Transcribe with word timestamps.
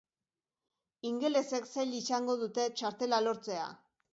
Ingelesek 1.09 1.69
zail 1.73 1.93
izango 1.99 2.39
dute 2.45 2.67
txartela 2.81 3.21
lortzea. 3.29 3.69